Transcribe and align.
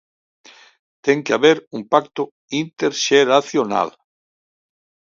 Ten 1.05 1.17
que 1.25 1.33
haber 1.37 1.57
un 1.75 1.81
pacto 1.93 2.23
interxeracional. 2.61 3.89